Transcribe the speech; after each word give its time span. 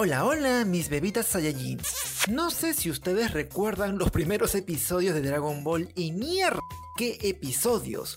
Hola, 0.00 0.24
hola, 0.24 0.64
mis 0.64 0.90
bebitas 0.90 1.26
Saiyajin. 1.26 1.80
No 2.30 2.52
sé 2.52 2.72
si 2.72 2.88
ustedes 2.88 3.32
recuerdan 3.32 3.98
los 3.98 4.12
primeros 4.12 4.54
episodios 4.54 5.12
de 5.12 5.22
Dragon 5.22 5.64
Ball 5.64 5.88
y 5.96 6.12
mierda, 6.12 6.60
qué 6.96 7.18
episodios. 7.22 8.16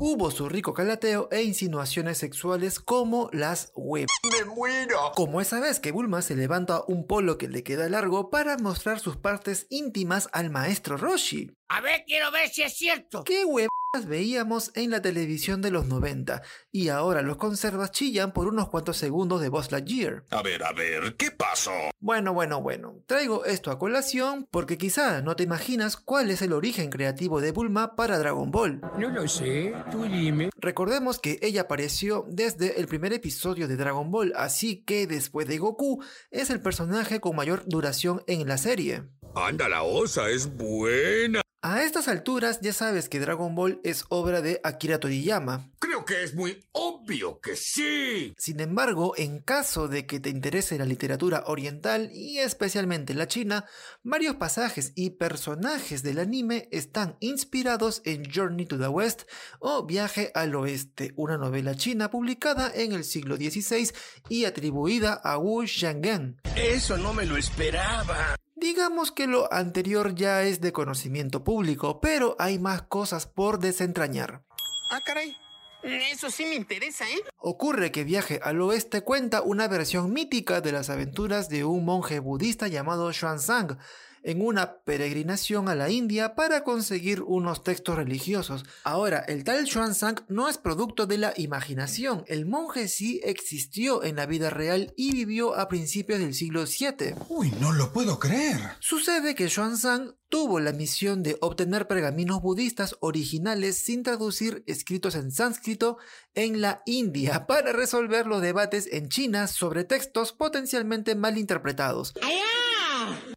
Hubo 0.00 0.32
su 0.32 0.48
rico 0.48 0.74
calateo 0.74 1.28
e 1.30 1.44
insinuaciones 1.44 2.18
sexuales 2.18 2.80
como 2.80 3.30
las 3.32 3.70
web. 3.76 4.08
¡Me 4.32 4.44
muero! 4.44 5.12
Como 5.14 5.40
esa 5.40 5.60
vez 5.60 5.78
que 5.78 5.92
Bulma 5.92 6.20
se 6.20 6.34
levanta 6.34 6.82
un 6.88 7.06
polo 7.06 7.38
que 7.38 7.46
le 7.46 7.62
queda 7.62 7.88
largo 7.88 8.30
para 8.30 8.56
mostrar 8.58 8.98
sus 8.98 9.16
partes 9.16 9.68
íntimas 9.70 10.28
al 10.32 10.50
maestro 10.50 10.96
Roshi. 10.96 11.57
A 11.70 11.82
ver, 11.82 12.04
quiero 12.06 12.30
ver 12.30 12.48
si 12.48 12.62
es 12.62 12.74
cierto. 12.74 13.24
¿Qué 13.24 13.44
huevas 13.44 13.68
veíamos 14.06 14.72
en 14.74 14.90
la 14.90 15.02
televisión 15.02 15.60
de 15.60 15.70
los 15.70 15.86
90? 15.86 16.40
Y 16.72 16.88
ahora 16.88 17.20
los 17.20 17.36
conservas 17.36 17.92
chillan 17.92 18.32
por 18.32 18.48
unos 18.48 18.70
cuantos 18.70 18.96
segundos 18.96 19.42
de 19.42 19.50
Buzz 19.50 19.70
Lightyear. 19.70 20.24
A 20.30 20.42
ver, 20.42 20.64
a 20.64 20.72
ver, 20.72 21.14
¿qué 21.16 21.30
pasó? 21.30 21.72
Bueno, 22.00 22.32
bueno, 22.32 22.62
bueno. 22.62 23.02
Traigo 23.06 23.44
esto 23.44 23.70
a 23.70 23.78
colación 23.78 24.48
porque 24.50 24.78
quizá 24.78 25.20
no 25.20 25.36
te 25.36 25.42
imaginas 25.42 25.98
cuál 25.98 26.30
es 26.30 26.40
el 26.40 26.54
origen 26.54 26.88
creativo 26.88 27.42
de 27.42 27.52
Bulma 27.52 27.96
para 27.96 28.18
Dragon 28.18 28.50
Ball. 28.50 28.80
No 28.98 29.10
lo 29.10 29.28
sé, 29.28 29.74
tú 29.90 30.04
dime. 30.04 30.48
Recordemos 30.56 31.18
que 31.18 31.38
ella 31.42 31.62
apareció 31.62 32.24
desde 32.30 32.80
el 32.80 32.88
primer 32.88 33.12
episodio 33.12 33.68
de 33.68 33.76
Dragon 33.76 34.10
Ball, 34.10 34.32
así 34.36 34.84
que 34.84 35.06
después 35.06 35.46
de 35.46 35.58
Goku 35.58 36.02
es 36.30 36.48
el 36.48 36.62
personaje 36.62 37.20
con 37.20 37.36
mayor 37.36 37.64
duración 37.66 38.24
en 38.26 38.48
la 38.48 38.56
serie. 38.56 39.02
Anda, 39.34 39.68
la 39.68 39.82
osa 39.82 40.30
es 40.30 40.56
buena. 40.56 41.42
A 41.60 41.82
estas 41.82 42.06
alturas 42.06 42.60
ya 42.60 42.72
sabes 42.72 43.08
que 43.08 43.18
Dragon 43.18 43.52
Ball 43.56 43.80
es 43.82 44.04
obra 44.10 44.40
de 44.40 44.60
Akira 44.62 45.00
Toriyama. 45.00 45.72
Creo 45.80 46.04
que 46.04 46.22
es 46.22 46.36
muy 46.36 46.64
obvio 46.70 47.40
que 47.40 47.56
sí. 47.56 48.32
Sin 48.38 48.60
embargo, 48.60 49.14
en 49.16 49.40
caso 49.40 49.88
de 49.88 50.06
que 50.06 50.20
te 50.20 50.28
interese 50.30 50.78
la 50.78 50.84
literatura 50.84 51.42
oriental 51.48 52.10
y 52.12 52.38
especialmente 52.38 53.12
la 53.12 53.26
china, 53.26 53.64
varios 54.04 54.36
pasajes 54.36 54.92
y 54.94 55.10
personajes 55.10 56.04
del 56.04 56.20
anime 56.20 56.68
están 56.70 57.16
inspirados 57.18 58.02
en 58.04 58.30
Journey 58.32 58.64
to 58.64 58.78
the 58.78 58.86
West 58.86 59.22
o 59.58 59.84
Viaje 59.84 60.30
al 60.34 60.54
Oeste, 60.54 61.12
una 61.16 61.38
novela 61.38 61.74
china 61.74 62.08
publicada 62.08 62.70
en 62.72 62.92
el 62.92 63.02
siglo 63.02 63.36
XVI 63.36 63.90
y 64.28 64.44
atribuida 64.44 65.14
a 65.14 65.38
Wu 65.38 65.66
Xiangen. 65.66 66.40
Eso 66.54 66.96
no 66.98 67.12
me 67.12 67.26
lo 67.26 67.36
esperaba. 67.36 68.36
Digamos 68.60 69.12
que 69.12 69.28
lo 69.28 69.52
anterior 69.52 70.16
ya 70.16 70.42
es 70.42 70.60
de 70.60 70.72
conocimiento 70.72 71.44
público, 71.44 72.00
pero 72.00 72.34
hay 72.40 72.58
más 72.58 72.82
cosas 72.82 73.26
por 73.26 73.60
desentrañar. 73.60 74.42
Ah, 74.90 75.00
caray. 75.04 75.36
Eso 75.84 76.28
sí 76.28 76.44
me 76.44 76.56
interesa, 76.56 77.08
¿eh? 77.08 77.22
Ocurre 77.38 77.92
que 77.92 78.02
Viaje 78.02 78.40
al 78.42 78.60
Oeste 78.60 79.02
cuenta 79.02 79.42
una 79.42 79.68
versión 79.68 80.12
mítica 80.12 80.60
de 80.60 80.72
las 80.72 80.90
aventuras 80.90 81.48
de 81.48 81.64
un 81.64 81.84
monje 81.84 82.18
budista 82.18 82.66
llamado 82.66 83.12
Xuanzang 83.12 83.78
en 84.22 84.44
una 84.44 84.78
peregrinación 84.78 85.68
a 85.68 85.74
la 85.74 85.90
India 85.90 86.34
para 86.34 86.64
conseguir 86.64 87.22
unos 87.22 87.64
textos 87.64 87.96
religiosos. 87.96 88.64
Ahora, 88.84 89.20
el 89.20 89.44
tal 89.44 89.68
Xuanzang 89.68 90.24
no 90.28 90.48
es 90.48 90.58
producto 90.58 91.06
de 91.06 91.18
la 91.18 91.32
imaginación, 91.36 92.24
el 92.28 92.46
monje 92.46 92.88
sí 92.88 93.20
existió 93.24 94.02
en 94.02 94.16
la 94.16 94.26
vida 94.26 94.50
real 94.50 94.92
y 94.96 95.12
vivió 95.12 95.54
a 95.54 95.68
principios 95.68 96.18
del 96.18 96.34
siglo 96.34 96.64
VII. 96.64 97.14
Uy, 97.28 97.52
no 97.60 97.72
lo 97.72 97.92
puedo 97.92 98.18
creer. 98.18 98.58
Sucede 98.80 99.34
que 99.34 99.48
Xuanzang 99.48 100.14
tuvo 100.28 100.60
la 100.60 100.72
misión 100.72 101.22
de 101.22 101.38
obtener 101.40 101.86
pergaminos 101.86 102.42
budistas 102.42 102.96
originales 103.00 103.78
sin 103.78 104.02
traducir 104.02 104.62
escritos 104.66 105.14
en 105.14 105.32
sánscrito 105.32 105.98
en 106.34 106.60
la 106.60 106.82
India 106.86 107.46
para 107.48 107.72
resolver 107.72 108.26
los 108.26 108.42
debates 108.42 108.88
en 108.92 109.08
China 109.08 109.46
sobre 109.46 109.84
textos 109.84 110.32
potencialmente 110.32 111.14
mal 111.14 111.38
interpretados. 111.38 112.14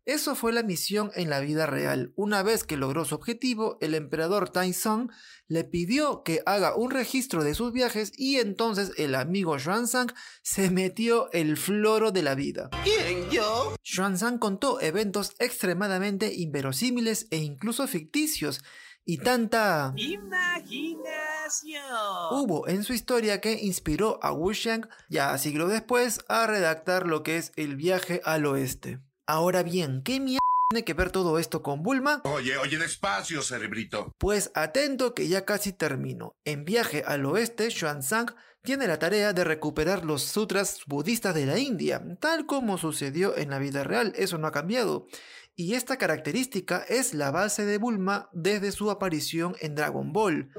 Eso 0.06 0.36
fue 0.36 0.52
la 0.52 0.64
misión 0.64 1.12
en 1.14 1.30
la 1.30 1.40
vida 1.40 1.68
real. 1.68 2.12
Una 2.16 2.42
vez 2.42 2.64
que 2.64 2.76
logró 2.76 3.06
su 3.06 3.14
objetivo, 3.14 3.78
el 3.82 3.94
emperador 3.94 4.50
Taizong 4.50 5.12
le 5.48 5.64
pidió 5.64 6.24
que 6.24 6.42
haga 6.48 6.76
un 6.76 6.90
registro 6.90 7.44
de 7.44 7.54
sus 7.54 7.72
viajes 7.72 8.12
y 8.18 8.38
entonces 8.38 8.94
el 8.98 9.14
amigo 9.14 9.60
Xuanzang 9.60 10.12
se 10.42 10.72
metió 10.72 11.32
el 11.34 11.56
floro 11.56 12.12
de 12.12 12.24
la 12.24 12.34
vida. 12.34 12.72
¿Quién, 12.84 13.30
yo? 13.30 13.76
Xuanzang 13.84 14.40
contó 14.40 14.82
eventos 14.82 15.34
extremadamente 15.38 16.34
inverosímiles 16.34 17.28
e 17.30 17.38
incluso 17.38 17.86
ficticios 17.86 18.64
y 19.06 19.20
tanta 19.20 19.94
Imaginación. 19.98 21.84
hubo 22.32 22.68
en 22.68 22.84
su 22.84 22.94
historia 22.94 23.40
que 23.42 23.54
inspiró 23.54 24.20
a 24.24 24.32
Wu 24.32 24.54
Xiang 24.54 24.88
ya 25.10 25.38
siglo 25.38 25.68
después 25.68 26.22
a 26.28 26.48
redactar 26.48 27.06
lo 27.08 27.22
que 27.22 27.38
es 27.38 27.52
el 27.56 27.76
viaje 27.76 28.22
al 28.24 28.46
oeste. 28.46 29.00
Ahora 29.32 29.64
bien, 29.64 30.02
¿qué 30.04 30.20
mierda 30.20 30.42
tiene 30.70 30.84
que 30.84 30.94
ver 30.94 31.10
todo 31.10 31.40
esto 31.40 31.64
con 31.64 31.84
Bulma? 31.84 32.20
Oye, 32.26 32.58
oye, 32.58 32.78
despacio, 32.78 33.42
cerebrito. 33.42 34.14
Pues 34.20 34.52
atento 34.56 35.14
que 35.14 35.30
ya 35.30 35.46
casi 35.46 35.72
termino. 35.72 36.36
En 36.44 36.66
viaje 36.66 37.06
al 37.08 37.26
oeste, 37.26 37.70
Xuanzang 37.72 38.36
tiene 38.62 38.88
la 38.88 39.00
tarea 39.00 39.32
de 39.32 39.46
recuperar 39.46 40.04
los 40.04 40.24
sutras 40.24 40.82
budistas 40.86 41.34
de 41.34 41.46
la 41.46 41.60
India, 41.60 42.04
tal 42.20 42.46
como 42.46 42.78
sucedió 42.78 43.38
en 43.38 43.52
la 43.52 43.60
vida 43.60 43.86
real, 43.86 44.12
eso 44.18 44.38
no 44.38 44.48
ha 44.48 44.52
cambiado. 44.52 45.08
Y 45.56 45.76
esta 45.76 45.96
característica 45.98 46.84
es 46.90 47.14
la 47.14 47.32
base 47.32 47.64
de 47.64 47.78
Bulma 47.78 48.30
desde 48.34 48.74
su 48.74 48.92
aparición 48.92 49.56
en 49.62 49.76
Dragon 49.76 50.12
Ball. 50.12 50.52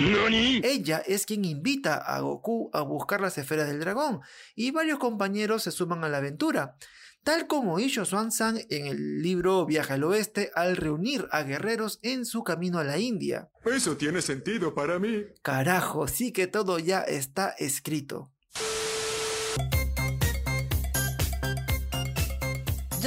Ella 0.00 1.02
es 1.04 1.26
quien 1.26 1.44
invita 1.44 1.96
a 1.96 2.20
Goku 2.20 2.70
a 2.72 2.82
buscar 2.82 3.20
las 3.20 3.36
esferas 3.36 3.66
del 3.66 3.80
dragón, 3.80 4.20
y 4.54 4.70
varios 4.70 4.98
compañeros 4.98 5.64
se 5.64 5.72
suman 5.72 6.04
a 6.04 6.08
la 6.08 6.18
aventura. 6.18 6.76
Tal 7.24 7.48
como 7.48 7.80
hizo 7.80 8.04
Xuanzang 8.04 8.60
en 8.70 8.86
el 8.86 9.22
libro 9.22 9.66
Viaje 9.66 9.94
al 9.94 10.04
Oeste 10.04 10.52
al 10.54 10.76
reunir 10.76 11.26
a 11.32 11.42
guerreros 11.42 11.98
en 12.02 12.24
su 12.26 12.44
camino 12.44 12.78
a 12.78 12.84
la 12.84 12.98
India. 12.98 13.50
Eso 13.64 13.96
tiene 13.96 14.22
sentido 14.22 14.72
para 14.72 15.00
mí. 15.00 15.24
Carajo, 15.42 16.06
sí 16.06 16.32
que 16.32 16.46
todo 16.46 16.78
ya 16.78 17.00
está 17.00 17.50
escrito. 17.58 18.30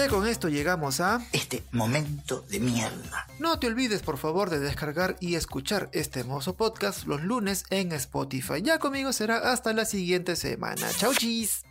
Ya 0.02 0.10
con 0.10 0.26
esto 0.28 0.50
llegamos 0.50 1.00
a... 1.00 1.24
Este 1.32 1.64
momento 1.72 2.44
de 2.50 2.60
mierda. 2.60 3.28
No 3.38 3.60
te 3.60 3.68
olvides 3.68 4.02
por 4.02 4.18
favor 4.18 4.50
de 4.50 4.60
descargar 4.60 5.16
y 5.20 5.36
escuchar 5.36 5.92
este 5.94 6.22
hermoso 6.22 6.56
podcast 6.56 7.06
los 7.06 7.22
lunes 7.22 7.66
en 7.70 7.92
Spotify. 7.92 8.64
Ya 8.64 8.80
conmigo 8.80 9.14
será 9.14 9.52
hasta 9.52 9.74
la 9.74 9.86
siguiente 9.86 10.36
semana. 10.36 10.90
Chau 10.98 11.14
chis. 11.14 11.66